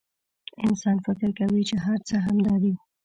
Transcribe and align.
انسان 0.65 0.97
فکر 1.05 1.29
کوي 1.39 1.61
چې 1.69 1.75
هر 1.85 1.99
څه 2.07 2.15
همدا 2.25 2.55
دي. 2.63 2.73